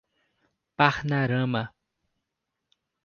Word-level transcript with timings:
Parnarama 0.77 1.63